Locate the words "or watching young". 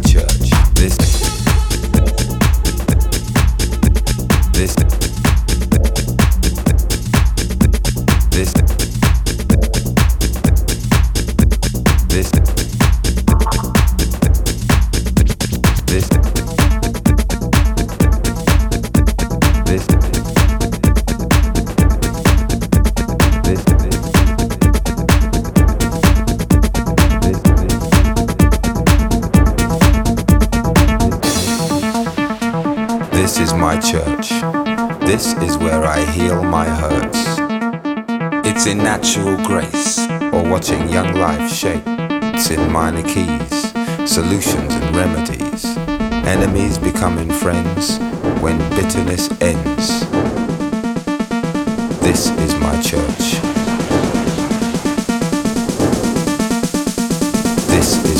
40.32-41.16